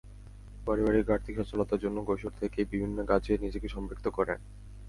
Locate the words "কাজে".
3.05-3.33